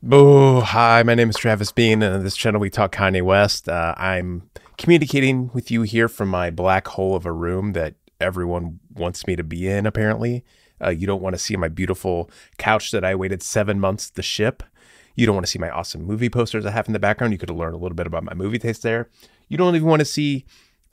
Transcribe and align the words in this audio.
Hi, 0.00 1.02
my 1.02 1.16
name 1.16 1.28
is 1.28 1.36
Travis 1.36 1.72
Bean, 1.72 2.04
and 2.04 2.14
on 2.14 2.22
this 2.22 2.36
channel 2.36 2.60
we 2.60 2.70
talk 2.70 2.94
Kanye 2.94 3.20
West. 3.20 3.68
Uh, 3.68 3.94
I'm 3.96 4.48
communicating 4.76 5.50
with 5.52 5.72
you 5.72 5.82
here 5.82 6.06
from 6.06 6.28
my 6.28 6.50
black 6.50 6.86
hole 6.86 7.16
of 7.16 7.26
a 7.26 7.32
room 7.32 7.72
that 7.72 7.96
everyone 8.20 8.78
wants 8.94 9.26
me 9.26 9.34
to 9.34 9.42
be 9.42 9.66
in, 9.66 9.86
apparently. 9.86 10.44
Uh, 10.80 10.90
you 10.90 11.04
don't 11.04 11.20
want 11.20 11.34
to 11.34 11.38
see 11.38 11.56
my 11.56 11.66
beautiful 11.66 12.30
couch 12.58 12.92
that 12.92 13.04
I 13.04 13.16
waited 13.16 13.42
seven 13.42 13.80
months 13.80 14.08
to 14.10 14.22
ship. 14.22 14.62
You 15.16 15.26
don't 15.26 15.34
want 15.34 15.46
to 15.46 15.50
see 15.50 15.58
my 15.58 15.70
awesome 15.70 16.04
movie 16.04 16.30
posters 16.30 16.64
I 16.64 16.70
have 16.70 16.86
in 16.86 16.92
the 16.92 17.00
background. 17.00 17.32
You 17.32 17.38
could 17.38 17.50
learn 17.50 17.74
a 17.74 17.78
little 17.78 17.96
bit 17.96 18.06
about 18.06 18.22
my 18.22 18.34
movie 18.34 18.60
taste 18.60 18.84
there. 18.84 19.10
You 19.48 19.56
don't 19.56 19.74
even 19.74 19.88
want 19.88 20.00
to 20.00 20.06
see 20.06 20.46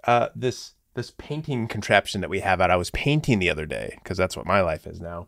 uh, 0.05 0.29
this 0.35 0.73
this 0.95 1.11
painting 1.19 1.67
contraption 1.67 2.21
that 2.21 2.29
we 2.29 2.39
have 2.39 2.59
out. 2.59 2.71
I 2.71 2.75
was 2.75 2.89
painting 2.89 3.37
the 3.37 3.51
other 3.51 3.67
day 3.67 3.99
because 4.01 4.17
that's 4.17 4.35
what 4.35 4.47
my 4.47 4.61
life 4.61 4.87
is 4.87 4.99
now. 4.99 5.27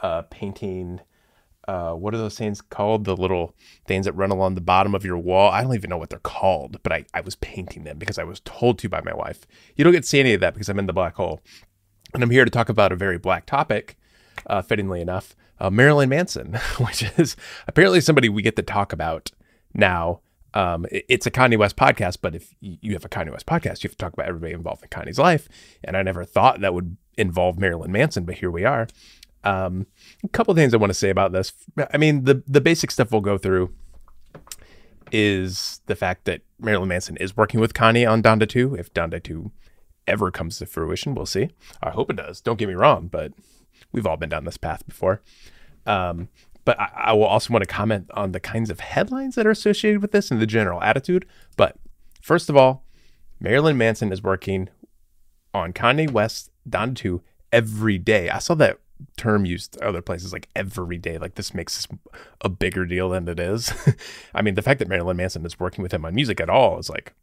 Uh, 0.00 0.22
painting 0.22 1.00
uh, 1.68 1.92
what 1.92 2.14
are 2.14 2.18
those 2.18 2.38
things 2.38 2.60
called? 2.60 3.04
The 3.04 3.16
little 3.16 3.54
things 3.86 4.06
that 4.06 4.12
run 4.12 4.30
along 4.30 4.54
the 4.54 4.60
bottom 4.60 4.94
of 4.94 5.04
your 5.04 5.18
wall. 5.18 5.50
I 5.50 5.62
don't 5.62 5.74
even 5.74 5.90
know 5.90 5.98
what 5.98 6.10
they're 6.10 6.18
called, 6.20 6.78
but 6.82 6.92
I, 6.92 7.04
I 7.12 7.20
was 7.20 7.34
painting 7.36 7.84
them 7.84 7.98
because 7.98 8.18
I 8.18 8.24
was 8.24 8.40
told 8.40 8.78
to 8.80 8.88
by 8.88 9.00
my 9.04 9.14
wife. 9.14 9.46
You 9.74 9.84
don't 9.84 9.92
get 9.92 10.02
to 10.02 10.08
see 10.08 10.20
any 10.20 10.34
of 10.34 10.40
that 10.40 10.54
because 10.54 10.68
I'm 10.68 10.78
in 10.78 10.86
the 10.86 10.92
black 10.92 11.16
hole. 11.16 11.40
And 12.14 12.22
I'm 12.22 12.30
here 12.30 12.44
to 12.44 12.50
talk 12.50 12.68
about 12.68 12.92
a 12.92 12.96
very 12.96 13.18
black 13.18 13.46
topic, 13.46 13.96
uh, 14.46 14.62
fittingly 14.62 15.00
enough, 15.00 15.34
uh, 15.58 15.70
Marilyn 15.70 16.08
Manson, 16.08 16.54
which 16.78 17.04
is 17.18 17.36
apparently 17.66 18.00
somebody 18.00 18.28
we 18.28 18.42
get 18.42 18.56
to 18.56 18.62
talk 18.62 18.92
about 18.92 19.32
now. 19.74 20.20
Um, 20.54 20.86
it, 20.90 21.04
it's 21.08 21.26
a 21.26 21.30
Kanye 21.30 21.58
West 21.58 21.76
podcast, 21.76 22.18
but 22.22 22.34
if 22.36 22.54
you 22.60 22.92
have 22.92 23.04
a 23.04 23.08
Kanye 23.08 23.32
West 23.32 23.46
podcast, 23.46 23.82
you 23.82 23.88
have 23.88 23.96
to 23.96 23.98
talk 23.98 24.12
about 24.12 24.28
everybody 24.28 24.52
involved 24.52 24.82
in 24.82 24.88
Kanye's 24.88 25.18
life. 25.18 25.48
And 25.82 25.96
I 25.96 26.02
never 26.02 26.24
thought 26.24 26.60
that 26.60 26.72
would 26.72 26.96
involve 27.18 27.58
Marilyn 27.58 27.90
Manson, 27.90 28.24
but 28.24 28.36
here 28.36 28.50
we 28.50 28.64
are. 28.64 28.86
Um, 29.44 29.86
a 30.24 30.28
couple 30.28 30.54
things 30.54 30.74
I 30.74 30.78
want 30.78 30.90
to 30.90 30.94
say 30.94 31.10
about 31.10 31.32
this. 31.32 31.52
I 31.92 31.98
mean, 31.98 32.24
the 32.24 32.42
the 32.46 32.60
basic 32.60 32.90
stuff 32.90 33.12
we'll 33.12 33.20
go 33.20 33.38
through 33.38 33.72
is 35.12 35.80
the 35.86 35.96
fact 35.96 36.24
that 36.24 36.42
Marilyn 36.58 36.88
Manson 36.88 37.16
is 37.18 37.36
working 37.36 37.60
with 37.60 37.74
Kanye 37.74 38.10
on 38.10 38.22
Donda 38.22 38.48
2. 38.48 38.74
If 38.74 38.92
Donda 38.92 39.22
2 39.22 39.50
ever 40.06 40.30
comes 40.30 40.58
to 40.58 40.66
fruition, 40.66 41.14
we'll 41.14 41.26
see. 41.26 41.50
I 41.82 41.90
hope 41.90 42.10
it 42.10 42.16
does. 42.16 42.40
Don't 42.40 42.58
get 42.58 42.68
me 42.68 42.74
wrong, 42.74 43.08
but 43.08 43.32
we've 43.92 44.06
all 44.06 44.16
been 44.16 44.28
down 44.28 44.44
this 44.44 44.56
path 44.56 44.86
before. 44.86 45.22
Um, 45.86 46.28
but 46.64 46.78
I, 46.80 46.90
I, 46.96 47.12
will 47.12 47.24
also 47.24 47.52
want 47.52 47.62
to 47.62 47.72
comment 47.72 48.10
on 48.14 48.32
the 48.32 48.40
kinds 48.40 48.70
of 48.70 48.80
headlines 48.80 49.36
that 49.36 49.46
are 49.46 49.52
associated 49.52 50.02
with 50.02 50.10
this 50.10 50.32
and 50.32 50.40
the 50.40 50.46
general 50.46 50.82
attitude. 50.82 51.24
But 51.56 51.76
first 52.20 52.50
of 52.50 52.56
all, 52.56 52.84
Marilyn 53.38 53.76
Manson 53.76 54.10
is 54.10 54.22
working 54.22 54.68
on 55.54 55.72
Kanye 55.72 56.10
West 56.10 56.50
Donda 56.68 56.96
2 56.96 57.22
every 57.52 57.98
day. 57.98 58.28
I 58.30 58.40
saw 58.40 58.54
that 58.56 58.78
term 59.16 59.44
used 59.44 59.78
other 59.80 60.02
places 60.02 60.32
like 60.32 60.48
every 60.54 60.98
day. 60.98 61.18
Like 61.18 61.34
this 61.34 61.54
makes 61.54 61.86
a 62.40 62.48
bigger 62.48 62.84
deal 62.84 63.10
than 63.10 63.28
it 63.28 63.38
is. 63.38 63.72
I 64.34 64.42
mean, 64.42 64.54
the 64.54 64.62
fact 64.62 64.78
that 64.78 64.88
Marilyn 64.88 65.16
Manson 65.16 65.46
is 65.46 65.60
working 65.60 65.82
with 65.82 65.92
him 65.92 66.04
on 66.04 66.14
music 66.14 66.40
at 66.40 66.50
all 66.50 66.78
is 66.78 66.90
like, 66.90 67.14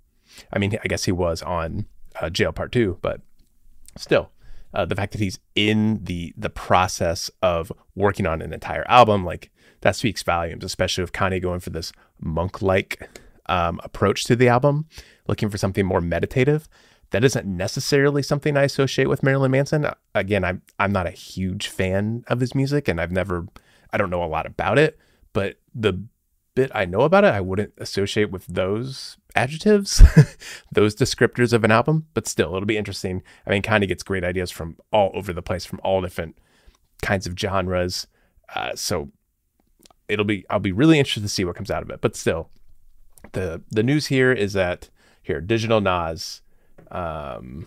I 0.52 0.60
mean, 0.60 0.78
I 0.84 0.88
guess 0.88 1.06
he 1.06 1.12
was 1.12 1.42
on 1.42 1.86
uh, 2.20 2.30
Jail 2.30 2.52
Part 2.52 2.72
Two, 2.72 2.98
but 3.02 3.22
still, 3.98 4.32
uh, 4.74 4.86
the 4.86 4.96
fact 4.96 5.12
that 5.12 5.22
he's 5.22 5.40
in 5.56 6.04
the 6.04 6.34
the 6.38 6.50
process 6.50 7.30
of 7.42 7.72
working 7.96 8.26
on 8.26 8.42
an 8.42 8.54
entire 8.54 8.86
album, 8.88 9.24
like 9.24 9.52
that 9.82 9.96
speaks 9.96 10.24
volumes. 10.24 10.64
Especially 10.64 11.04
with 11.04 11.14
Kanye 11.14 11.42
going 11.42 11.60
for 11.60 11.70
this 11.70 11.92
monk 12.20 12.62
like 12.62 13.08
um, 13.48 13.80
approach 13.84 14.24
to 14.26 14.36
the 14.36 14.48
album, 14.48 14.88
looking 15.28 15.50
for 15.50 15.58
something 15.58 15.86
more 15.86 16.02
meditative 16.02 16.68
that 17.14 17.24
isn't 17.24 17.46
necessarily 17.46 18.24
something 18.24 18.58
I 18.58 18.64
associate 18.64 19.08
with 19.08 19.22
Marilyn 19.22 19.52
Manson. 19.52 19.88
Again, 20.16 20.44
I'm 20.44 20.64
I'm 20.80 20.92
not 20.92 21.06
a 21.06 21.12
huge 21.12 21.68
fan 21.68 22.26
of 22.28 22.40
his 22.40 22.56
music, 22.56 22.88
and 22.88 23.00
I've 23.00 23.12
never 23.12 23.46
I 23.92 23.98
don't 23.98 24.10
know 24.10 24.24
a 24.24 24.26
lot 24.26 24.48
about 24.48 24.80
it, 24.80 24.98
but 25.32 25.60
the 25.76 26.06
bit 26.56 26.72
I 26.74 26.86
know 26.86 27.02
about 27.02 27.24
it, 27.24 27.34
I 27.34 27.40
wouldn't 27.40 27.74
associate 27.78 28.32
with 28.32 28.48
those 28.48 29.18
adjectives, 29.36 30.02
those 30.72 30.96
descriptors 30.96 31.54
of 31.54 31.64
an 31.64 31.70
album. 31.70 32.08
But 32.16 32.28
still, 32.28 32.56
it'll 32.56 32.66
be 32.66 32.78
interesting. 32.78 33.22
I 33.46 33.52
mean, 33.52 33.62
of 33.62 33.88
gets 33.88 34.02
great 34.02 34.24
ideas 34.24 34.50
from 34.50 34.78
all 34.92 35.12
over 35.14 35.32
the 35.34 35.44
place, 35.44 35.66
from 35.66 35.82
all 35.84 36.02
different 36.02 36.40
kinds 37.04 37.28
of 37.28 37.38
genres. 37.38 38.08
Uh, 38.56 38.76
so 38.76 39.12
it'll 40.08 40.26
be 40.26 40.48
I'll 40.50 40.58
be 40.58 40.72
really 40.72 40.98
interested 40.98 41.22
to 41.22 41.30
see 41.30 41.46
what 41.46 41.56
comes 41.56 41.70
out 41.70 41.84
of 41.84 41.92
it. 41.92 42.02
But 42.02 42.16
still, 42.16 42.50
the 43.34 43.62
the 43.70 43.84
news 43.84 44.08
here 44.08 44.32
is 44.32 44.54
that 44.54 44.90
here 45.22 45.42
Digital 45.42 45.80
Nas 45.80 46.42
um, 46.94 47.66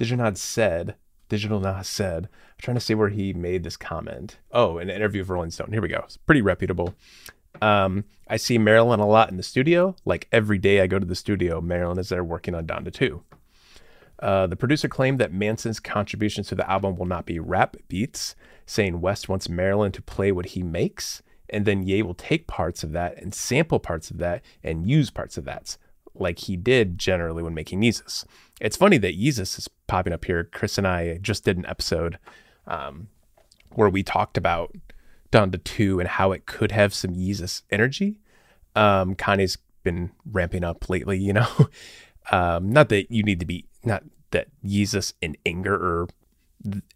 Nas 0.00 0.40
said, 0.40 0.96
Digital 1.28 1.60
Nas 1.60 1.86
said, 1.86 2.24
I'm 2.24 2.58
trying 2.58 2.76
to 2.76 2.80
see 2.80 2.94
where 2.94 3.10
he 3.10 3.32
made 3.32 3.62
this 3.62 3.76
comment. 3.76 4.38
Oh, 4.50 4.78
an 4.78 4.90
interview 4.90 5.20
with 5.20 5.28
Rolling 5.28 5.50
Stone. 5.50 5.72
Here 5.72 5.82
we 5.82 5.88
go. 5.88 6.02
It's 6.04 6.16
pretty 6.16 6.42
reputable. 6.42 6.94
Um, 7.62 8.04
I 8.28 8.36
see 8.36 8.58
Marilyn 8.58 9.00
a 9.00 9.06
lot 9.06 9.30
in 9.30 9.36
the 9.36 9.42
studio. 9.42 9.94
Like 10.04 10.26
every 10.32 10.58
day 10.58 10.80
I 10.80 10.86
go 10.86 10.98
to 10.98 11.06
the 11.06 11.14
studio, 11.14 11.60
Marilyn 11.60 11.98
is 11.98 12.08
there 12.08 12.24
working 12.24 12.54
on 12.54 12.66
Donda 12.66 12.92
2. 12.92 13.22
Uh, 14.20 14.46
the 14.46 14.56
producer 14.56 14.88
claimed 14.88 15.18
that 15.18 15.32
Manson's 15.32 15.80
contributions 15.80 16.48
to 16.48 16.54
the 16.54 16.70
album 16.70 16.96
will 16.96 17.06
not 17.06 17.26
be 17.26 17.38
rap 17.38 17.76
beats, 17.88 18.34
saying 18.66 19.00
West 19.00 19.28
wants 19.28 19.48
Marilyn 19.48 19.92
to 19.92 20.02
play 20.02 20.30
what 20.30 20.46
he 20.46 20.62
makes, 20.62 21.22
and 21.48 21.64
then 21.64 21.82
Ye 21.82 22.02
will 22.02 22.14
take 22.14 22.46
parts 22.46 22.82
of 22.82 22.92
that 22.92 23.16
and 23.16 23.34
sample 23.34 23.78
parts 23.78 24.10
of 24.10 24.18
that 24.18 24.42
and 24.62 24.86
use 24.86 25.10
parts 25.10 25.38
of 25.38 25.44
that 25.46 25.76
like 26.14 26.40
he 26.40 26.56
did 26.56 26.98
generally 26.98 27.42
when 27.42 27.54
making 27.54 27.80
Yeezus. 27.82 28.24
It's 28.60 28.76
funny 28.76 28.98
that 28.98 29.18
Yeezus 29.18 29.58
is 29.58 29.68
popping 29.86 30.12
up 30.12 30.24
here. 30.24 30.44
Chris 30.44 30.78
and 30.78 30.86
I 30.86 31.18
just 31.18 31.44
did 31.44 31.56
an 31.56 31.66
episode 31.66 32.18
um, 32.66 33.08
where 33.70 33.88
we 33.88 34.02
talked 34.02 34.36
about 34.36 34.74
Donda 35.32 35.62
2 35.62 36.00
and 36.00 36.08
how 36.08 36.32
it 36.32 36.46
could 36.46 36.72
have 36.72 36.92
some 36.92 37.14
Yeezus 37.14 37.62
energy. 37.70 38.18
Um, 38.74 39.14
Kanye's 39.14 39.58
been 39.82 40.10
ramping 40.30 40.64
up 40.64 40.88
lately, 40.88 41.18
you 41.18 41.32
know. 41.32 41.48
um, 42.30 42.70
not 42.70 42.88
that 42.90 43.10
you 43.10 43.22
need 43.22 43.40
to 43.40 43.46
be, 43.46 43.66
not 43.84 44.04
that 44.30 44.48
Yeezus 44.64 45.14
in 45.20 45.36
anger 45.46 45.74
or 45.74 46.08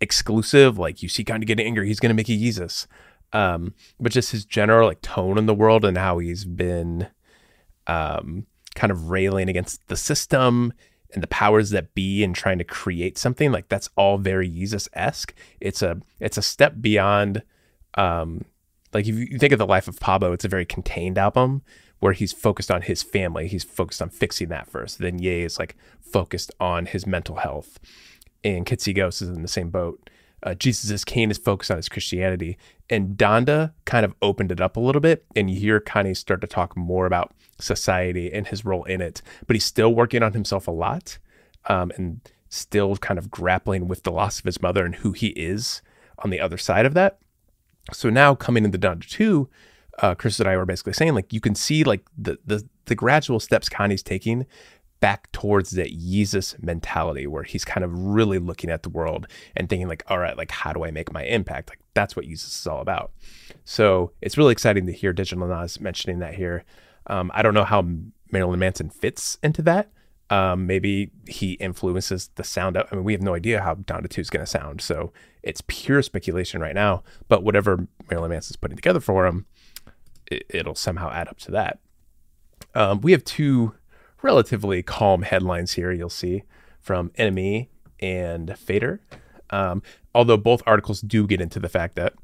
exclusive, 0.00 0.78
like 0.78 1.02
you 1.02 1.08
see 1.08 1.24
Kanye 1.24 1.46
getting 1.46 1.66
angry, 1.66 1.88
he's 1.88 2.00
going 2.00 2.10
to 2.10 2.14
make 2.14 2.28
a 2.28 2.32
Yeezus. 2.32 2.86
Um, 3.32 3.74
but 3.98 4.12
just 4.12 4.30
his 4.30 4.44
general 4.44 4.86
like 4.88 5.00
tone 5.00 5.38
in 5.38 5.46
the 5.46 5.54
world 5.54 5.84
and 5.84 5.98
how 5.98 6.18
he's 6.18 6.44
been 6.44 7.08
um, 7.86 8.46
kind 8.74 8.90
of 8.90 9.10
railing 9.10 9.48
against 9.48 9.86
the 9.88 9.96
system 9.96 10.72
and 11.12 11.22
the 11.22 11.28
powers 11.28 11.70
that 11.70 11.94
be 11.94 12.24
and 12.24 12.34
trying 12.34 12.58
to 12.58 12.64
create 12.64 13.16
something 13.16 13.52
like 13.52 13.68
that's 13.68 13.88
all 13.96 14.18
very 14.18 14.50
Yeezus 14.50 14.88
esque. 14.92 15.34
It's 15.60 15.82
a 15.82 16.00
it's 16.20 16.36
a 16.36 16.42
step 16.42 16.74
beyond. 16.80 17.42
Um, 17.94 18.44
like 18.92 19.06
if 19.06 19.14
you 19.14 19.38
think 19.38 19.52
of 19.52 19.58
the 19.58 19.66
life 19.66 19.88
of 19.88 20.00
Pablo, 20.00 20.32
it's 20.32 20.44
a 20.44 20.48
very 20.48 20.64
contained 20.64 21.18
album 21.18 21.62
where 22.00 22.12
he's 22.12 22.32
focused 22.32 22.70
on 22.70 22.82
his 22.82 23.02
family. 23.02 23.48
He's 23.48 23.64
focused 23.64 24.02
on 24.02 24.10
fixing 24.10 24.48
that 24.48 24.68
first. 24.68 24.98
Then 24.98 25.18
Ye 25.18 25.42
is 25.42 25.58
like 25.58 25.76
focused 26.00 26.52
on 26.60 26.86
his 26.86 27.06
mental 27.06 27.36
health, 27.36 27.78
and 28.42 28.66
Ghosts 28.66 29.22
is 29.22 29.30
in 29.30 29.42
the 29.42 29.48
same 29.48 29.70
boat 29.70 30.10
uh, 30.44 30.54
Jesus 30.54 30.90
is 30.90 31.04
is 31.04 31.38
focused 31.38 31.70
on 31.70 31.78
his 31.78 31.88
Christianity. 31.88 32.58
And 32.90 33.16
Donda 33.16 33.72
kind 33.86 34.04
of 34.04 34.14
opened 34.20 34.52
it 34.52 34.60
up 34.60 34.76
a 34.76 34.80
little 34.80 35.00
bit. 35.00 35.24
And 35.34 35.50
you 35.50 35.58
hear 35.58 35.80
Kanye 35.80 36.16
start 36.16 36.42
to 36.42 36.46
talk 36.46 36.76
more 36.76 37.06
about 37.06 37.32
society 37.58 38.30
and 38.32 38.46
his 38.46 38.64
role 38.64 38.84
in 38.84 39.00
it. 39.00 39.22
But 39.46 39.56
he's 39.56 39.64
still 39.64 39.94
working 39.94 40.22
on 40.22 40.34
himself 40.34 40.68
a 40.68 40.70
lot 40.70 41.18
um, 41.66 41.90
and 41.96 42.20
still 42.50 42.96
kind 42.96 43.18
of 43.18 43.30
grappling 43.30 43.88
with 43.88 44.02
the 44.02 44.12
loss 44.12 44.38
of 44.38 44.44
his 44.44 44.60
mother 44.60 44.84
and 44.84 44.96
who 44.96 45.12
he 45.12 45.28
is 45.28 45.80
on 46.18 46.30
the 46.30 46.40
other 46.40 46.58
side 46.58 46.86
of 46.86 46.94
that. 46.94 47.18
So 47.92 48.10
now 48.10 48.34
coming 48.34 48.64
into 48.64 48.78
Donda 48.78 49.08
2, 49.08 49.48
uh, 50.00 50.14
Chris 50.14 50.40
and 50.40 50.48
I 50.48 50.56
were 50.56 50.66
basically 50.66 50.92
saying 50.92 51.14
like 51.14 51.32
you 51.32 51.40
can 51.40 51.54
see 51.54 51.84
like 51.84 52.04
the 52.18 52.38
the 52.44 52.66
the 52.86 52.94
gradual 52.94 53.38
steps 53.38 53.68
Kanye's 53.68 54.02
taking 54.02 54.44
back 55.04 55.30
towards 55.32 55.72
that 55.72 55.92
Yeezus 55.92 56.62
mentality 56.62 57.26
where 57.26 57.42
he's 57.42 57.62
kind 57.62 57.84
of 57.84 57.92
really 57.92 58.38
looking 58.38 58.70
at 58.70 58.84
the 58.84 58.88
world 58.88 59.26
and 59.54 59.68
thinking 59.68 59.86
like, 59.86 60.02
all 60.06 60.18
right, 60.18 60.34
like 60.34 60.50
how 60.50 60.72
do 60.72 60.82
I 60.82 60.90
make 60.90 61.12
my 61.12 61.24
impact? 61.24 61.68
Like 61.68 61.80
that's 61.92 62.16
what 62.16 62.24
Yeezus 62.24 62.58
is 62.58 62.66
all 62.66 62.80
about. 62.80 63.12
So 63.66 64.12
it's 64.22 64.38
really 64.38 64.52
exciting 64.52 64.86
to 64.86 64.92
hear 64.92 65.12
Digital 65.12 65.46
Nas 65.46 65.78
mentioning 65.78 66.20
that 66.20 66.36
here. 66.36 66.64
Um, 67.06 67.30
I 67.34 67.42
don't 67.42 67.52
know 67.52 67.64
how 67.64 67.86
Marilyn 68.32 68.58
Manson 68.60 68.88
fits 68.88 69.36
into 69.42 69.60
that. 69.60 69.90
Um, 70.30 70.66
maybe 70.66 71.10
he 71.28 71.52
influences 71.52 72.30
the 72.36 72.42
sound. 72.42 72.78
I 72.78 72.86
mean, 72.90 73.04
we 73.04 73.12
have 73.12 73.20
no 73.20 73.34
idea 73.34 73.60
how 73.60 73.74
Donda 73.74 74.08
2 74.08 74.22
is 74.22 74.30
going 74.30 74.42
to 74.42 74.50
sound. 74.50 74.80
So 74.80 75.12
it's 75.42 75.62
pure 75.66 76.00
speculation 76.00 76.62
right 76.62 76.74
now. 76.74 77.02
But 77.28 77.44
whatever 77.44 77.88
Marilyn 78.08 78.30
Manson's 78.30 78.56
putting 78.56 78.78
together 78.78 79.00
for 79.00 79.26
him, 79.26 79.44
it, 80.28 80.64
will 80.64 80.74
somehow 80.74 81.10
add 81.10 81.28
up 81.28 81.36
to 81.40 81.50
that. 81.50 81.78
Um, 82.74 83.02
we 83.02 83.12
have 83.12 83.22
two 83.22 83.74
relatively 84.24 84.82
calm 84.82 85.22
headlines 85.22 85.74
here. 85.74 85.92
You'll 85.92 86.08
see 86.08 86.42
from 86.80 87.10
NME 87.10 87.68
and 88.00 88.58
Fader. 88.58 89.00
Um, 89.50 89.82
although 90.14 90.38
both 90.38 90.62
articles 90.66 91.02
do 91.02 91.26
get 91.26 91.40
into 91.40 91.60
the 91.60 91.68
fact 91.68 91.94
that 91.96 92.14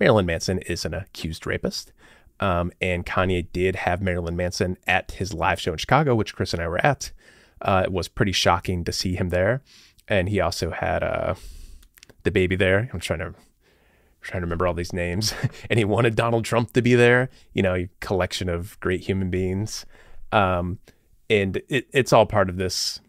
Marilyn 0.00 0.26
Manson 0.26 0.58
is 0.60 0.84
an 0.84 0.94
accused 0.94 1.46
rapist. 1.46 1.92
Um, 2.40 2.72
and 2.80 3.06
Kanye 3.06 3.46
did 3.52 3.76
have 3.76 4.02
Marilyn 4.02 4.34
Manson 4.34 4.78
at 4.86 5.12
his 5.12 5.32
live 5.32 5.60
show 5.60 5.72
in 5.72 5.78
Chicago, 5.78 6.14
which 6.14 6.34
Chris 6.34 6.52
and 6.54 6.62
I 6.62 6.66
were 6.66 6.84
at. 6.84 7.12
Uh, 7.60 7.82
it 7.84 7.92
was 7.92 8.08
pretty 8.08 8.32
shocking 8.32 8.82
to 8.84 8.92
see 8.92 9.14
him 9.14 9.28
there. 9.28 9.62
And 10.08 10.28
he 10.28 10.40
also 10.40 10.70
had 10.70 11.04
uh, 11.04 11.34
DaBaby 12.24 12.58
there. 12.58 12.90
I'm 12.92 12.98
trying 12.98 13.20
to 13.20 13.34
trying 14.22 14.40
to 14.40 14.46
remember 14.46 14.66
all 14.66 14.74
these 14.74 14.92
names. 14.92 15.34
and 15.70 15.78
he 15.78 15.84
wanted 15.84 16.16
Donald 16.16 16.44
Trump 16.44 16.72
to 16.72 16.82
be 16.82 16.94
there. 16.94 17.28
You 17.52 17.62
know, 17.62 17.74
a 17.74 17.88
collection 18.00 18.48
of 18.48 18.80
great 18.80 19.02
human 19.02 19.30
beings. 19.30 19.84
Um, 20.32 20.78
and 21.28 21.62
it, 21.68 21.88
it's 21.92 22.12
all 22.12 22.26
part 22.26 22.48
of 22.48 22.56
this. 22.56 23.00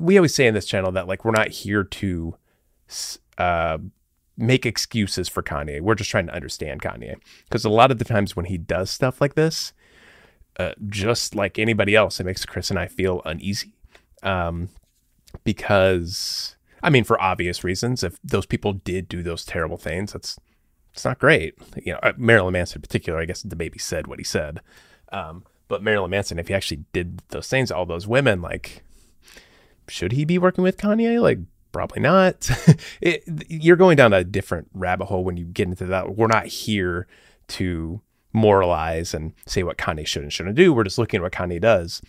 We 0.00 0.18
always 0.18 0.34
say 0.34 0.46
in 0.46 0.54
this 0.54 0.66
channel 0.66 0.92
that 0.92 1.06
like 1.06 1.24
we're 1.24 1.30
not 1.30 1.48
here 1.48 1.84
to 1.84 2.36
uh, 3.36 3.78
make 4.36 4.66
excuses 4.66 5.28
for 5.28 5.42
Kanye. 5.42 5.80
We're 5.80 5.94
just 5.94 6.10
trying 6.10 6.26
to 6.26 6.34
understand 6.34 6.82
Kanye 6.82 7.16
because 7.44 7.64
a 7.64 7.70
lot 7.70 7.90
of 7.90 7.98
the 7.98 8.04
times 8.04 8.34
when 8.34 8.46
he 8.46 8.58
does 8.58 8.90
stuff 8.90 9.20
like 9.20 9.34
this, 9.34 9.72
uh, 10.58 10.72
just 10.88 11.34
like 11.34 11.58
anybody 11.58 11.94
else, 11.94 12.18
it 12.18 12.24
makes 12.24 12.44
Chris 12.44 12.70
and 12.70 12.78
I 12.78 12.86
feel 12.86 13.22
uneasy 13.24 13.74
um, 14.22 14.70
because 15.44 16.56
I 16.82 16.90
mean, 16.90 17.04
for 17.04 17.20
obvious 17.20 17.64
reasons, 17.64 18.02
if 18.02 18.18
those 18.22 18.46
people 18.46 18.72
did 18.72 19.08
do 19.08 19.22
those 19.22 19.44
terrible 19.44 19.76
things, 19.76 20.12
that's 20.12 20.38
it's 20.92 21.04
not 21.04 21.18
great. 21.18 21.54
You 21.76 21.92
know, 21.92 21.98
uh, 22.02 22.12
Marilyn 22.16 22.52
Manson 22.52 22.78
in 22.78 22.82
particular, 22.82 23.20
I 23.20 23.24
guess 23.24 23.42
DaBaby 23.42 23.80
said 23.80 24.06
what 24.06 24.18
he 24.18 24.24
said. 24.24 24.60
Um, 25.12 25.44
but 25.68 25.82
Marilyn 25.82 26.10
Manson, 26.10 26.38
if 26.38 26.48
he 26.48 26.54
actually 26.54 26.84
did 26.92 27.22
those 27.28 27.48
things, 27.48 27.70
all 27.70 27.86
those 27.86 28.06
women, 28.06 28.42
like, 28.42 28.82
should 29.88 30.12
he 30.12 30.24
be 30.24 30.38
working 30.38 30.64
with 30.64 30.76
Kanye? 30.76 31.20
Like, 31.20 31.38
Probably 31.72 32.00
not. 32.00 32.50
it, 33.00 33.22
you're 33.48 33.76
going 33.76 33.96
down 33.96 34.12
a 34.12 34.24
different 34.24 34.68
rabbit 34.72 35.06
hole 35.06 35.24
when 35.24 35.36
you 35.36 35.44
get 35.44 35.68
into 35.68 35.84
that. 35.86 36.16
We're 36.16 36.26
not 36.26 36.46
here 36.46 37.06
to 37.48 38.00
moralize 38.32 39.14
and 39.14 39.34
say 39.46 39.62
what 39.62 39.78
Kanye 39.78 40.06
should 40.06 40.22
and 40.22 40.32
shouldn't 40.32 40.56
do. 40.56 40.72
We're 40.72 40.84
just 40.84 40.98
looking 40.98 41.18
at 41.18 41.22
what 41.22 41.32
Kanye 41.32 41.60
does. 41.60 42.00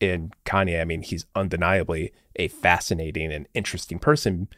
And 0.00 0.32
Kanye, 0.44 0.80
I 0.80 0.84
mean, 0.84 1.02
he's 1.02 1.26
undeniably 1.34 2.12
a 2.36 2.48
fascinating 2.48 3.32
and 3.32 3.48
interesting 3.54 3.98
person, 3.98 4.48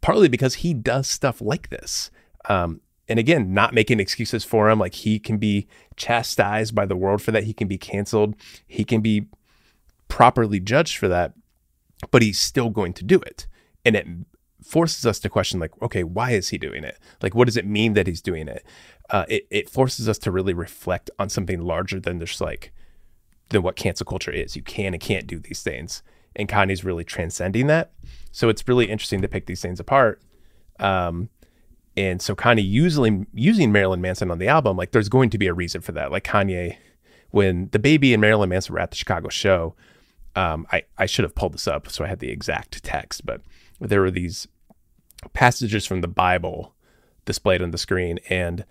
partly 0.00 0.28
because 0.28 0.56
he 0.56 0.72
does 0.72 1.06
stuff 1.06 1.42
like 1.42 1.68
this. 1.68 2.10
Um, 2.48 2.80
and 3.08 3.18
again, 3.18 3.54
not 3.54 3.74
making 3.74 4.00
excuses 4.00 4.44
for 4.44 4.68
him. 4.68 4.78
Like 4.78 4.94
he 4.94 5.18
can 5.18 5.38
be 5.38 5.68
chastised 5.96 6.74
by 6.74 6.86
the 6.86 6.96
world 6.96 7.22
for 7.22 7.32
that. 7.32 7.44
He 7.44 7.52
can 7.52 7.68
be 7.68 7.78
canceled. 7.78 8.34
He 8.66 8.84
can 8.84 9.00
be 9.00 9.26
properly 10.08 10.60
judged 10.60 10.96
for 10.96 11.08
that, 11.08 11.34
but 12.10 12.22
he's 12.22 12.38
still 12.38 12.70
going 12.70 12.92
to 12.94 13.04
do 13.04 13.20
it 13.20 13.46
and 13.86 13.94
it 13.94 14.06
forces 14.62 15.06
us 15.06 15.20
to 15.20 15.30
question 15.30 15.60
like 15.60 15.70
okay 15.80 16.02
why 16.02 16.32
is 16.32 16.48
he 16.48 16.58
doing 16.58 16.82
it 16.82 16.98
like 17.22 17.34
what 17.34 17.46
does 17.46 17.56
it 17.56 17.64
mean 17.64 17.92
that 17.92 18.06
he's 18.06 18.20
doing 18.20 18.48
it 18.48 18.66
uh, 19.10 19.24
it, 19.28 19.46
it 19.50 19.70
forces 19.70 20.08
us 20.08 20.18
to 20.18 20.32
really 20.32 20.52
reflect 20.52 21.08
on 21.20 21.28
something 21.28 21.60
larger 21.60 22.00
than 22.00 22.18
just 22.18 22.40
like 22.40 22.72
than 23.50 23.62
what 23.62 23.76
cancel 23.76 24.04
culture 24.04 24.32
is 24.32 24.56
you 24.56 24.62
can 24.62 24.92
and 24.92 25.00
can't 25.00 25.28
do 25.28 25.38
these 25.38 25.62
things 25.62 26.02
and 26.34 26.48
kanye's 26.48 26.84
really 26.84 27.04
transcending 27.04 27.68
that 27.68 27.92
so 28.32 28.48
it's 28.48 28.66
really 28.66 28.86
interesting 28.86 29.22
to 29.22 29.28
pick 29.28 29.46
these 29.46 29.62
things 29.62 29.78
apart 29.78 30.20
um, 30.80 31.30
and 31.96 32.20
so 32.20 32.34
kanye 32.34 32.66
usually 32.66 33.26
using 33.32 33.72
marilyn 33.72 34.00
manson 34.00 34.30
on 34.30 34.38
the 34.38 34.48
album 34.48 34.76
like 34.76 34.92
there's 34.92 35.08
going 35.08 35.30
to 35.30 35.38
be 35.38 35.46
a 35.46 35.54
reason 35.54 35.80
for 35.80 35.92
that. 35.92 36.10
Like 36.10 36.24
kanye 36.24 36.76
when 37.30 37.68
DaBaby 37.68 38.12
and 38.12 38.20
marilyn 38.20 38.48
manson 38.48 38.74
were 38.74 38.80
at 38.80 38.90
the 38.90 38.96
chicago 38.96 39.28
show 39.28 39.74
um, 40.36 40.66
I, 40.70 40.82
I 40.98 41.06
should 41.06 41.24
have 41.24 41.34
pulled 41.34 41.54
this 41.54 41.66
up 41.66 41.88
so 41.88 42.04
I 42.04 42.08
had 42.08 42.20
the 42.20 42.30
exact 42.30 42.84
text, 42.84 43.24
but 43.24 43.40
there 43.80 44.02
were 44.02 44.10
these 44.10 44.46
passages 45.32 45.86
from 45.86 46.02
the 46.02 46.08
Bible 46.08 46.74
displayed 47.24 47.62
on 47.62 47.70
the 47.70 47.78
screen, 47.78 48.20
and 48.28 48.64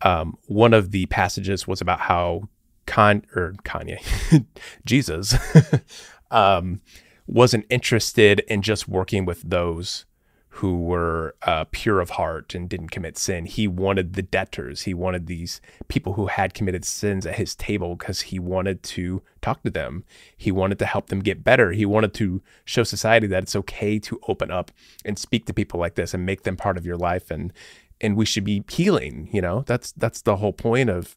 um, 0.00 0.38
one 0.46 0.72
of 0.72 0.90
the 0.90 1.06
passages 1.06 1.68
was 1.68 1.80
about 1.80 2.00
how 2.00 2.48
Con 2.86 3.22
or 3.36 3.52
Kanye, 3.64 4.46
Jesus, 4.86 5.36
um, 6.30 6.80
wasn't 7.26 7.66
interested 7.68 8.40
in 8.48 8.62
just 8.62 8.88
working 8.88 9.26
with 9.26 9.42
those 9.42 10.06
who 10.54 10.82
were 10.82 11.34
uh, 11.42 11.64
pure 11.70 12.00
of 12.00 12.10
heart 12.10 12.54
and 12.56 12.68
didn't 12.68 12.90
commit 12.90 13.16
sin. 13.16 13.46
He 13.46 13.68
wanted 13.68 14.14
the 14.14 14.22
debtors. 14.22 14.82
He 14.82 14.92
wanted 14.92 15.26
these 15.26 15.60
people 15.86 16.14
who 16.14 16.26
had 16.26 16.54
committed 16.54 16.84
sins 16.84 17.24
at 17.24 17.36
his 17.36 17.54
table 17.54 17.94
because 17.94 18.22
he 18.22 18.40
wanted 18.40 18.82
to 18.82 19.22
talk 19.42 19.62
to 19.62 19.70
them. 19.70 20.04
He 20.36 20.50
wanted 20.50 20.80
to 20.80 20.86
help 20.86 21.06
them 21.06 21.20
get 21.20 21.44
better. 21.44 21.70
He 21.70 21.86
wanted 21.86 22.14
to 22.14 22.42
show 22.64 22.82
society 22.82 23.28
that 23.28 23.44
it's 23.44 23.54
okay 23.56 24.00
to 24.00 24.20
open 24.26 24.50
up 24.50 24.72
and 25.04 25.16
speak 25.16 25.46
to 25.46 25.54
people 25.54 25.78
like 25.78 25.94
this 25.94 26.14
and 26.14 26.26
make 26.26 26.42
them 26.42 26.56
part 26.56 26.76
of 26.76 26.84
your 26.84 26.96
life. 26.96 27.30
And 27.30 27.52
and 28.00 28.16
we 28.16 28.24
should 28.24 28.44
be 28.44 28.64
healing. 28.68 29.28
You 29.32 29.42
know, 29.42 29.62
that's 29.66 29.92
that's 29.92 30.22
the 30.22 30.36
whole 30.36 30.52
point 30.52 30.90
of 30.90 31.14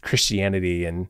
Christianity 0.00 0.84
and 0.84 1.06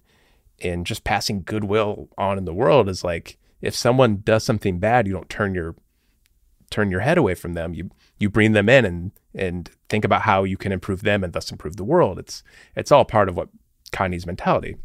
and 0.61 0.85
just 0.85 1.05
passing 1.05 1.43
goodwill 1.43 2.11
on 2.19 2.37
in 2.37 2.45
the 2.45 2.55
world 2.55 2.89
is 2.89 3.03
like 3.03 3.39
if 3.63 3.75
someone 3.75 4.21
does 4.25 4.45
something 4.45 4.79
bad, 4.79 5.07
you 5.07 5.13
don't 5.15 5.31
turn 5.31 5.55
your 5.55 5.75
turn 6.73 6.91
your 6.91 7.01
head 7.01 7.19
away 7.19 7.35
from 7.35 7.55
them. 7.55 7.75
You 7.75 7.91
you 8.19 8.31
bring 8.31 8.53
them 8.53 8.69
in 8.69 8.85
and 8.85 9.13
and 9.35 9.71
think 9.89 10.05
about 10.05 10.23
how 10.23 10.45
you 10.45 10.57
can 10.57 10.73
improve 10.73 11.03
them 11.03 11.23
and 11.23 11.33
thus 11.33 11.51
improve 11.51 11.77
the 11.77 11.85
world. 11.85 12.19
It's 12.19 12.43
it's 12.77 12.93
all 12.93 13.05
part 13.05 13.29
of 13.29 13.37
what 13.37 13.49
Kanye's 13.93 14.27
mentality. 14.27 14.77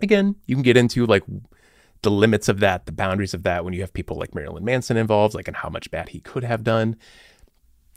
Again, 0.00 0.36
you 0.46 0.56
can 0.56 0.62
get 0.62 0.76
into 0.76 1.06
like 1.06 1.24
the 2.02 2.10
limits 2.10 2.48
of 2.48 2.60
that, 2.60 2.86
the 2.86 2.92
boundaries 2.92 3.34
of 3.34 3.42
that 3.42 3.64
when 3.64 3.74
you 3.74 3.80
have 3.80 3.92
people 3.92 4.18
like 4.18 4.34
Marilyn 4.34 4.64
Manson 4.64 4.96
involved, 4.96 5.34
like 5.34 5.48
and 5.48 5.56
how 5.56 5.68
much 5.68 5.90
bad 5.90 6.10
he 6.10 6.20
could 6.20 6.44
have 6.44 6.62
done. 6.62 6.96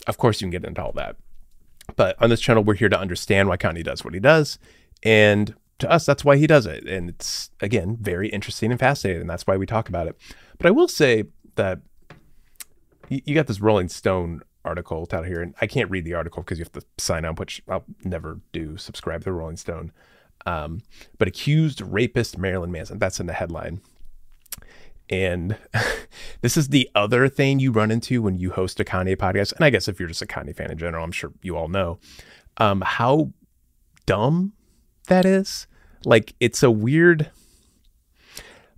Of 0.06 0.16
course, 0.16 0.40
you 0.40 0.46
can 0.46 0.50
get 0.50 0.64
into 0.64 0.82
all 0.82 0.92
that. 0.92 1.16
But 1.96 2.20
on 2.20 2.30
this 2.30 2.40
channel, 2.40 2.64
we're 2.64 2.74
here 2.74 2.88
to 2.88 2.98
understand 2.98 3.48
why 3.48 3.56
Kanye 3.56 3.84
does 3.84 4.04
what 4.04 4.14
he 4.14 4.20
does. 4.20 4.58
And 5.02 5.54
to 5.78 5.90
us, 5.90 6.04
that's 6.04 6.24
why 6.24 6.36
he 6.36 6.46
does 6.46 6.66
it. 6.66 6.84
And 6.86 7.08
it's, 7.08 7.50
again, 7.60 7.96
very 8.00 8.28
interesting 8.28 8.70
and 8.70 8.80
fascinating. 8.80 9.22
And 9.22 9.30
that's 9.30 9.46
why 9.46 9.56
we 9.56 9.66
talk 9.66 9.88
about 9.88 10.06
it. 10.06 10.16
But 10.58 10.66
I 10.66 10.70
will 10.70 10.88
say 10.88 11.24
that 11.54 11.80
you 13.08 13.34
got 13.34 13.46
this 13.46 13.60
Rolling 13.60 13.88
Stone 13.88 14.42
article 14.64 15.06
out 15.12 15.26
here, 15.26 15.40
and 15.40 15.54
I 15.60 15.66
can't 15.66 15.90
read 15.90 16.04
the 16.04 16.14
article 16.14 16.42
because 16.42 16.58
you 16.58 16.64
have 16.64 16.72
to 16.72 16.82
sign 16.98 17.24
up, 17.24 17.38
which 17.38 17.62
I'll 17.68 17.84
never 18.04 18.40
do. 18.52 18.76
Subscribe 18.76 19.24
to 19.24 19.32
Rolling 19.32 19.56
Stone. 19.56 19.92
Um, 20.46 20.82
but 21.18 21.28
accused 21.28 21.80
rapist 21.80 22.38
Marilyn 22.38 22.70
Manson. 22.70 22.98
That's 22.98 23.20
in 23.20 23.26
the 23.26 23.32
headline. 23.32 23.80
And 25.10 25.56
this 26.42 26.56
is 26.56 26.68
the 26.68 26.90
other 26.94 27.28
thing 27.28 27.58
you 27.58 27.72
run 27.72 27.90
into 27.90 28.22
when 28.22 28.36
you 28.36 28.50
host 28.50 28.78
a 28.80 28.84
Kanye 28.84 29.16
podcast. 29.16 29.54
And 29.54 29.64
I 29.64 29.70
guess 29.70 29.88
if 29.88 29.98
you're 29.98 30.08
just 30.08 30.22
a 30.22 30.26
Kanye 30.26 30.54
fan 30.54 30.70
in 30.70 30.78
general, 30.78 31.04
I'm 31.04 31.12
sure 31.12 31.32
you 31.42 31.56
all 31.56 31.68
know 31.68 31.98
um, 32.58 32.82
how 32.82 33.32
dumb 34.06 34.52
that 35.06 35.24
is. 35.24 35.66
Like, 36.04 36.34
it's 36.38 36.62
a 36.62 36.70
weird, 36.70 37.30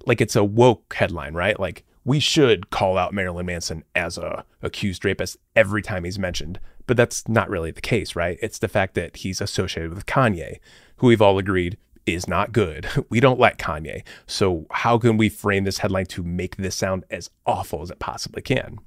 like, 0.07 0.21
it's 0.21 0.37
a 0.37 0.45
woke 0.45 0.95
headline, 0.95 1.35
right? 1.35 1.59
Like, 1.59 1.85
we 2.05 2.19
should 2.21 2.71
call 2.71 2.97
out 2.97 3.13
Marilyn 3.13 3.47
Manson 3.47 3.85
as 3.95 4.17
a 4.17 4.45
accused 4.63 5.05
rapist 5.05 5.37
every 5.55 5.83
time 5.83 6.05
he's 6.05 6.19
mentioned. 6.19 6.59
But 6.87 6.97
that's 6.97 7.29
not 7.29 7.51
really 7.51 7.71
the 7.71 7.81
case, 7.81 8.17
right? 8.17 8.39
It's 8.43 8.59
the 8.59 8.69
fact 8.69 8.95
that 8.95 9.19
he's 9.19 9.41
associated 9.41 9.95
with 9.95 10.07
Kanye, 10.07 10.59
who 10.97 11.07
we've 11.07 11.23
all 11.23 11.39
agreed 11.39 11.77
is 12.07 12.27
not 12.27 12.53
good. 12.53 12.89
We 13.11 13.21
don't 13.21 13.39
like 13.39 13.59
Kanye. 13.59 14.03
So 14.27 14.67
how 14.71 14.99
can 14.99 15.17
we 15.17 15.29
frame 15.29 15.65
this 15.65 15.79
headline 15.79 16.07
to 16.07 16.23
make 16.23 16.57
this 16.57 16.75
sound 16.75 17.05
as 17.11 17.31
awful 17.47 17.83
as 17.83 17.91
it 17.91 17.99
possibly 17.99 18.43
can? 18.43 18.79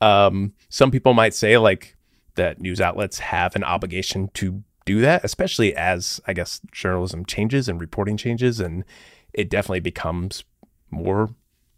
Um, 0.00 0.52
some 0.68 0.90
people 0.90 1.14
might 1.14 1.34
say 1.34 1.58
like 1.58 1.96
that 2.34 2.60
news 2.60 2.80
outlets 2.80 3.18
have 3.18 3.56
an 3.56 3.64
obligation 3.64 4.28
to 4.34 4.62
do 4.84 5.00
that, 5.00 5.24
especially 5.24 5.74
as 5.76 6.20
I 6.26 6.32
guess 6.32 6.60
journalism 6.72 7.24
changes 7.26 7.68
and 7.68 7.80
reporting 7.80 8.16
changes, 8.16 8.58
and 8.58 8.84
it 9.34 9.50
definitely 9.50 9.80
becomes 9.80 10.44
more 10.90 11.34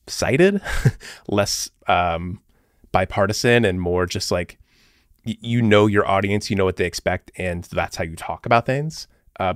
sided, 0.07 0.61
less 1.29 1.71
um, 1.87 2.41
bipartisan, 2.93 3.65
and 3.65 3.81
more 3.81 4.07
just 4.07 4.31
like 4.31 4.59
y- 5.25 5.39
you 5.41 5.63
know 5.63 5.87
your 5.87 6.07
audience, 6.07 6.51
you 6.51 6.57
know 6.57 6.65
what 6.65 6.77
they 6.77 6.87
expect, 6.87 7.31
and 7.37 7.65
that's 7.65 7.97
how 7.97 8.05
you 8.05 8.17
talk 8.17 8.47
about 8.47 8.67
things. 8.67 9.07
Uh, 9.39 9.55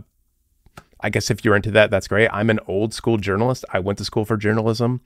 I 1.00 1.10
guess 1.10 1.30
if 1.30 1.44
you're 1.44 1.56
into 1.56 1.70
that, 1.72 1.90
that's 1.90 2.08
great. 2.08 2.28
I'm 2.32 2.50
an 2.50 2.60
old 2.66 2.94
school 2.94 3.18
journalist. 3.18 3.64
I 3.72 3.78
went 3.78 3.98
to 3.98 4.04
school 4.04 4.24
for 4.24 4.36
journalism 4.36 5.02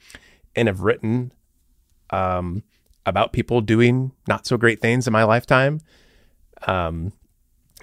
and 0.55 0.69
have 0.69 0.81
written 0.81 1.33
um, 2.11 2.63
about 3.05 3.33
people 3.33 3.61
doing 3.61 4.13
not 4.29 4.47
so 4.47 4.57
great 4.57 4.81
things 4.81 5.07
in 5.07 5.13
my 5.13 5.25
lifetime. 5.25 5.81
Um, 6.67 7.13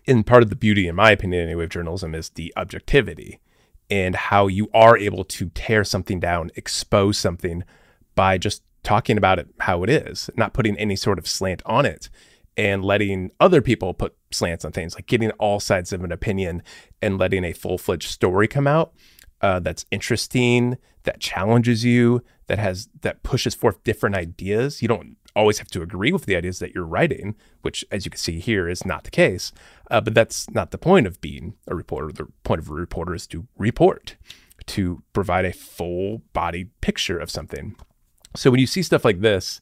and 0.07 0.25
part 0.25 0.43
of 0.43 0.49
the 0.49 0.55
beauty, 0.55 0.87
in 0.87 0.95
my 0.95 1.11
opinion, 1.11 1.43
anyway, 1.43 1.65
of 1.65 1.71
journalism 1.71 2.15
is 2.15 2.29
the 2.29 2.53
objectivity 2.55 3.39
and 3.89 4.15
how 4.15 4.47
you 4.47 4.69
are 4.73 4.97
able 4.97 5.23
to 5.23 5.49
tear 5.49 5.83
something 5.83 6.19
down, 6.19 6.51
expose 6.55 7.17
something 7.17 7.63
by 8.15 8.37
just 8.37 8.63
talking 8.83 9.17
about 9.17 9.39
it 9.39 9.47
how 9.59 9.83
it 9.83 9.89
is, 9.89 10.29
not 10.35 10.53
putting 10.53 10.77
any 10.77 10.95
sort 10.95 11.19
of 11.19 11.27
slant 11.27 11.61
on 11.65 11.85
it. 11.85 12.09
and 12.57 12.85
letting 12.85 13.31
other 13.41 13.61
people 13.61 13.93
put 13.93 14.15
slants 14.31 14.63
on 14.63 14.71
things, 14.71 14.95
like 14.95 15.07
getting 15.07 15.29
all 15.31 15.59
sides 15.59 15.91
of 15.91 16.05
an 16.05 16.11
opinion 16.13 16.63
and 17.01 17.17
letting 17.17 17.43
a 17.43 17.51
full 17.51 17.77
fledged 17.77 18.09
story 18.09 18.47
come 18.47 18.65
out 18.65 18.93
uh, 19.41 19.59
that's 19.59 19.85
interesting, 19.91 20.77
that 21.03 21.19
challenges 21.19 21.83
you, 21.85 22.23
that 22.47 22.59
has 22.59 22.89
that 23.01 23.23
pushes 23.23 23.55
forth 23.55 23.83
different 23.83 24.15
ideas. 24.15 24.81
You 24.81 24.87
don't 24.87 25.17
always 25.35 25.59
have 25.59 25.67
to 25.69 25.81
agree 25.81 26.11
with 26.11 26.25
the 26.25 26.35
ideas 26.35 26.59
that 26.59 26.73
you're 26.73 26.85
writing, 26.85 27.35
which, 27.61 27.83
as 27.91 28.05
you 28.05 28.11
can 28.11 28.19
see 28.19 28.39
here, 28.39 28.69
is 28.69 28.85
not 28.85 29.03
the 29.03 29.11
case. 29.11 29.51
Uh, 29.91 30.01
but 30.01 30.13
that's 30.13 30.49
not 30.51 30.71
the 30.71 30.77
point 30.77 31.07
of 31.07 31.19
being 31.21 31.55
a 31.67 31.75
reporter. 31.75 32.11
The 32.11 32.27
point 32.43 32.59
of 32.59 32.69
a 32.69 32.73
reporter 32.73 33.13
is 33.13 33.27
to 33.27 33.47
report, 33.57 34.15
to 34.67 35.03
provide 35.13 35.45
a 35.45 35.53
full 35.53 36.21
body 36.33 36.69
picture 36.81 37.19
of 37.19 37.29
something. 37.29 37.75
So 38.35 38.49
when 38.51 38.59
you 38.59 38.67
see 38.67 38.81
stuff 38.81 39.05
like 39.05 39.21
this, 39.21 39.61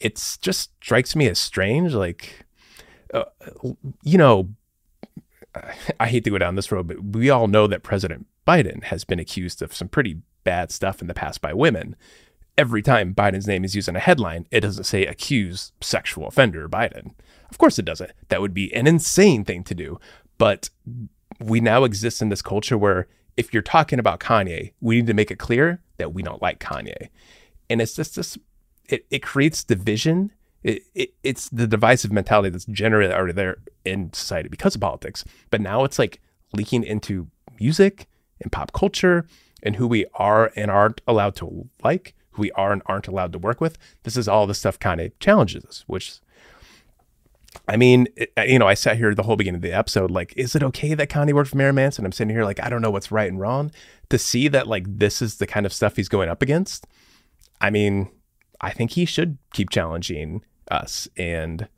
it 0.00 0.16
just 0.42 0.72
strikes 0.82 1.16
me 1.16 1.28
as 1.28 1.38
strange. 1.38 1.94
Like, 1.94 2.44
uh, 3.14 3.24
you 4.02 4.18
know, 4.18 4.50
I 5.98 6.08
hate 6.08 6.24
to 6.24 6.30
go 6.30 6.38
down 6.38 6.54
this 6.54 6.70
road, 6.72 6.88
but 6.88 7.02
we 7.02 7.30
all 7.30 7.46
know 7.46 7.66
that 7.66 7.82
President 7.82 8.26
Biden 8.46 8.84
has 8.84 9.04
been 9.04 9.18
accused 9.18 9.60
of 9.60 9.74
some 9.74 9.88
pretty 9.88 10.20
bad 10.44 10.70
stuff 10.70 11.00
in 11.00 11.08
the 11.08 11.14
past 11.14 11.40
by 11.40 11.52
women. 11.52 11.96
Every 12.56 12.80
time 12.80 13.14
Biden's 13.14 13.46
name 13.46 13.64
is 13.64 13.74
used 13.74 13.88
in 13.88 13.96
a 13.96 14.00
headline, 14.00 14.46
it 14.50 14.60
doesn't 14.60 14.84
say 14.84 15.04
accused 15.04 15.72
sexual 15.80 16.28
offender 16.28 16.68
Biden. 16.68 17.12
Of 17.50 17.58
course 17.58 17.78
it 17.78 17.84
doesn't. 17.84 18.12
That 18.28 18.40
would 18.40 18.54
be 18.54 18.72
an 18.72 18.86
insane 18.86 19.44
thing 19.44 19.64
to 19.64 19.74
do. 19.74 19.98
But 20.38 20.70
we 21.40 21.60
now 21.60 21.84
exist 21.84 22.22
in 22.22 22.28
this 22.28 22.42
culture 22.42 22.78
where 22.78 23.08
if 23.36 23.52
you're 23.52 23.62
talking 23.62 23.98
about 23.98 24.20
Kanye, 24.20 24.72
we 24.80 24.96
need 24.96 25.06
to 25.08 25.14
make 25.14 25.30
it 25.30 25.38
clear 25.38 25.82
that 25.98 26.14
we 26.14 26.22
don't 26.22 26.40
like 26.40 26.60
Kanye. 26.60 27.08
And 27.68 27.82
it's 27.82 27.94
just 27.94 28.16
this 28.16 28.38
it, 28.88 29.04
it 29.10 29.22
creates 29.22 29.64
division. 29.64 30.30
It, 30.62 30.84
it, 30.94 31.14
it's 31.22 31.48
the 31.48 31.66
divisive 31.66 32.12
mentality 32.12 32.50
that's 32.50 32.64
generally 32.66 33.12
already 33.12 33.32
there 33.32 33.56
in 33.84 34.12
society 34.12 34.48
because 34.48 34.74
of 34.74 34.80
politics. 34.80 35.24
But 35.50 35.60
now 35.60 35.84
it's 35.84 35.98
like 35.98 36.20
leaking 36.52 36.84
into 36.84 37.28
music 37.60 38.08
and 38.40 38.52
pop 38.52 38.72
culture 38.72 39.26
and 39.62 39.76
who 39.76 39.86
we 39.86 40.06
are 40.14 40.52
and 40.56 40.70
aren't 40.70 41.00
allowed 41.06 41.34
to 41.36 41.68
like, 41.82 42.14
who 42.30 42.42
we 42.42 42.52
are 42.52 42.72
and 42.72 42.82
aren't 42.86 43.08
allowed 43.08 43.32
to 43.32 43.38
work 43.38 43.60
with. 43.60 43.78
This 44.02 44.16
is 44.16 44.28
all 44.28 44.46
the 44.46 44.54
stuff 44.54 44.78
kind 44.78 45.00
of 45.00 45.18
challenges 45.18 45.64
us, 45.64 45.84
which 45.86 46.20
I 47.68 47.76
mean, 47.76 48.06
it, 48.16 48.32
you 48.46 48.58
know, 48.58 48.68
I 48.68 48.74
sat 48.74 48.96
here 48.96 49.14
the 49.14 49.22
whole 49.22 49.36
beginning 49.36 49.56
of 49.56 49.62
the 49.62 49.72
episode, 49.72 50.10
like, 50.10 50.32
is 50.36 50.54
it 50.54 50.62
okay 50.62 50.94
that 50.94 51.08
Kanye 51.08 51.32
worked 51.32 51.50
for 51.50 51.56
Marilyn 51.56 51.76
Manson? 51.76 52.04
I'm 52.04 52.12
sitting 52.12 52.34
here 52.34 52.44
like, 52.44 52.62
I 52.62 52.68
don't 52.68 52.82
know 52.82 52.90
what's 52.90 53.10
right 53.10 53.30
and 53.30 53.40
wrong. 53.40 53.72
To 54.10 54.18
see 54.18 54.48
that 54.48 54.66
like 54.66 54.84
this 54.86 55.20
is 55.20 55.38
the 55.38 55.46
kind 55.46 55.66
of 55.66 55.72
stuff 55.72 55.96
he's 55.96 56.08
going 56.08 56.28
up 56.28 56.42
against, 56.42 56.86
I 57.60 57.70
mean, 57.70 58.10
I 58.60 58.70
think 58.70 58.92
he 58.92 59.04
should 59.04 59.38
keep 59.52 59.70
challenging 59.70 60.42
us 60.70 61.08
and 61.16 61.68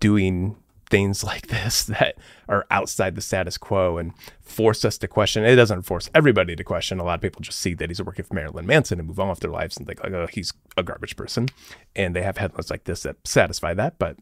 doing 0.00 0.56
things 0.90 1.24
like 1.30 1.46
this 1.46 1.84
that 1.84 2.18
are 2.48 2.66
outside 2.70 3.14
the 3.14 3.20
status 3.20 3.56
quo 3.56 3.96
and 3.96 4.12
force 4.42 4.84
us 4.84 4.98
to 4.98 5.08
question. 5.08 5.44
It 5.44 5.56
doesn't 5.56 5.82
force 5.82 6.10
everybody 6.14 6.56
to 6.56 6.64
question. 6.64 6.98
A 6.98 7.04
lot 7.04 7.14
of 7.14 7.22
people 7.22 7.40
just 7.40 7.58
see 7.58 7.74
that 7.74 7.88
he's 7.88 8.02
working 8.02 8.24
for 8.24 8.34
Marilyn 8.34 8.66
Manson 8.66 8.98
and 8.98 9.08
move 9.08 9.20
on 9.20 9.30
with 9.30 9.40
their 9.40 9.50
lives 9.50 9.76
and 9.76 9.86
think, 9.86 10.02
like, 10.02 10.12
oh, 10.12 10.26
he's 10.26 10.52
a 10.76 10.82
garbage 10.82 11.16
person. 11.16 11.48
And 11.96 12.14
they 12.14 12.22
have 12.22 12.36
headlines 12.36 12.70
like 12.70 12.84
this 12.84 13.04
that 13.04 13.16
satisfy 13.24 13.72
that. 13.74 13.98
But 13.98 14.16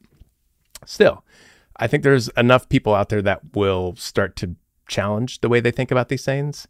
still, 0.85 1.25
I 1.77 1.87
think 1.87 2.03
there's 2.03 2.29
enough 2.37 2.69
people 2.69 2.95
out 2.95 3.09
there 3.09 3.23
that 3.23 3.55
will 3.55 3.97
start 3.97 4.37
to 4.37 4.57
challenge 4.87 5.41
the 5.41 5.49
way 5.49 5.61
they 5.61 5.71
think 5.71 5.91
about 5.91 6.09
these 6.09 6.25
things. 6.25 6.69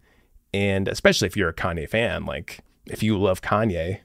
And 0.54 0.88
especially 0.88 1.26
if 1.26 1.36
you're 1.36 1.50
a 1.50 1.54
Kanye 1.54 1.88
fan, 1.88 2.24
like 2.24 2.60
if 2.86 3.02
you 3.02 3.18
love 3.18 3.42
Kanye, 3.42 4.00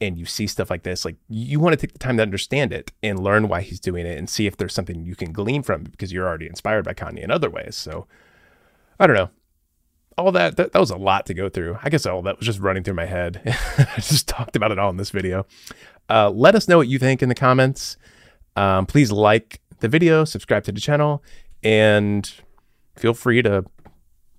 and 0.00 0.16
you 0.16 0.24
see 0.26 0.46
stuff 0.46 0.70
like 0.70 0.84
this, 0.84 1.04
like 1.04 1.16
you 1.28 1.58
want 1.58 1.72
to 1.72 1.76
take 1.76 1.92
the 1.92 1.98
time 1.98 2.16
to 2.18 2.22
understand 2.22 2.72
it 2.72 2.92
and 3.02 3.18
learn 3.18 3.48
why 3.48 3.60
he's 3.62 3.80
doing 3.80 4.06
it 4.06 4.16
and 4.18 4.30
see 4.30 4.46
if 4.46 4.56
there's 4.56 4.74
something 4.74 5.04
you 5.04 5.16
can 5.16 5.32
glean 5.32 5.62
from 5.62 5.82
it 5.82 5.90
because 5.90 6.12
you're 6.12 6.26
already 6.26 6.46
inspired 6.46 6.84
by 6.84 6.94
Kanye 6.94 7.22
in 7.22 7.30
other 7.30 7.50
ways. 7.50 7.74
So 7.74 8.06
I 9.00 9.06
don't 9.06 9.16
know. 9.16 9.30
All 10.16 10.32
that, 10.32 10.56
that, 10.56 10.72
that 10.72 10.78
was 10.78 10.90
a 10.90 10.96
lot 10.96 11.26
to 11.26 11.34
go 11.34 11.48
through. 11.48 11.78
I 11.82 11.90
guess 11.90 12.04
all 12.04 12.22
that 12.22 12.38
was 12.38 12.46
just 12.46 12.58
running 12.58 12.82
through 12.82 12.94
my 12.94 13.06
head. 13.06 13.40
I 13.78 13.96
just 13.96 14.28
talked 14.28 14.56
about 14.56 14.72
it 14.72 14.78
all 14.78 14.90
in 14.90 14.96
this 14.96 15.10
video. 15.10 15.46
Uh, 16.10 16.30
let 16.30 16.54
us 16.54 16.66
know 16.66 16.78
what 16.78 16.88
you 16.88 16.98
think 16.98 17.22
in 17.22 17.28
the 17.28 17.34
comments. 17.34 17.96
Um, 18.56 18.86
please 18.86 19.12
like 19.12 19.60
the 19.78 19.88
video, 19.88 20.24
subscribe 20.24 20.64
to 20.64 20.72
the 20.72 20.80
channel, 20.80 21.22
and 21.62 22.32
feel 22.96 23.14
free 23.14 23.42
to 23.42 23.64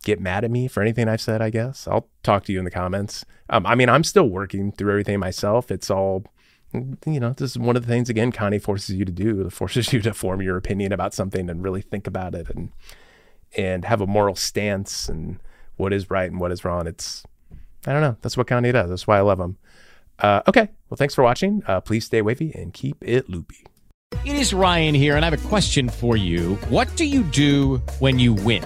get 0.03 0.19
mad 0.19 0.43
at 0.43 0.51
me 0.51 0.67
for 0.67 0.81
anything 0.81 1.07
I've 1.07 1.21
said, 1.21 1.41
I 1.41 1.49
guess. 1.49 1.87
I'll 1.87 2.07
talk 2.23 2.45
to 2.45 2.53
you 2.53 2.59
in 2.59 2.65
the 2.65 2.71
comments. 2.71 3.25
Um, 3.49 3.65
I 3.65 3.75
mean, 3.75 3.89
I'm 3.89 4.03
still 4.03 4.29
working 4.29 4.71
through 4.71 4.91
everything 4.91 5.19
myself. 5.19 5.71
It's 5.71 5.89
all, 5.89 6.25
you 6.73 7.19
know, 7.19 7.33
this 7.33 7.51
is 7.51 7.59
one 7.59 7.75
of 7.75 7.85
the 7.85 7.91
things, 7.91 8.09
again, 8.09 8.31
Kanye 8.31 8.61
forces 8.61 8.95
you 8.95 9.05
to 9.05 9.11
do. 9.11 9.45
It 9.45 9.53
forces 9.53 9.91
you 9.91 10.01
to 10.01 10.13
form 10.13 10.41
your 10.41 10.57
opinion 10.57 10.91
about 10.91 11.13
something 11.13 11.49
and 11.49 11.63
really 11.63 11.81
think 11.81 12.07
about 12.07 12.35
it 12.35 12.49
and, 12.49 12.71
and 13.57 13.85
have 13.85 14.01
a 14.01 14.07
moral 14.07 14.35
stance 14.35 15.09
and 15.09 15.39
what 15.77 15.93
is 15.93 16.09
right 16.09 16.29
and 16.29 16.39
what 16.39 16.51
is 16.51 16.63
wrong. 16.63 16.87
It's, 16.87 17.23
I 17.85 17.93
don't 17.93 18.01
know. 18.01 18.17
That's 18.21 18.37
what 18.37 18.47
Kanye 18.47 18.73
does. 18.73 18.89
That's 18.89 19.07
why 19.07 19.17
I 19.17 19.21
love 19.21 19.39
him. 19.39 19.57
Uh, 20.19 20.41
okay. 20.47 20.69
Well, 20.89 20.97
thanks 20.97 21.15
for 21.15 21.23
watching. 21.23 21.63
Uh, 21.65 21.81
please 21.81 22.05
stay 22.05 22.21
wavy 22.21 22.51
and 22.53 22.73
keep 22.73 22.97
it 23.01 23.29
loopy. 23.29 23.65
It 24.25 24.35
is 24.35 24.53
Ryan 24.53 24.95
here, 24.95 25.15
and 25.15 25.23
I 25.23 25.29
have 25.29 25.45
a 25.45 25.47
question 25.47 25.87
for 25.87 26.17
you. 26.17 26.55
What 26.67 26.93
do 26.97 27.05
you 27.05 27.23
do 27.23 27.77
when 27.99 28.19
you 28.19 28.33
win? 28.33 28.65